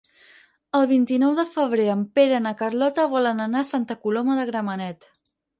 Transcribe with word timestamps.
El 0.79 0.85
vint-i-nou 0.91 1.35
de 1.41 1.45
febrer 1.57 1.85
en 1.95 2.01
Pere 2.19 2.39
i 2.39 2.45
na 2.47 2.55
Carlota 2.63 3.07
volen 3.15 3.47
anar 3.49 3.63
a 3.67 3.71
Santa 3.75 4.01
Coloma 4.07 4.39
de 4.41 4.51
Gramenet. 4.53 5.11